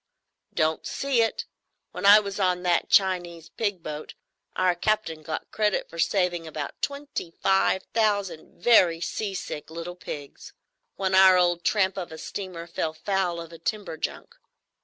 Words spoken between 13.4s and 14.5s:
a timber junk.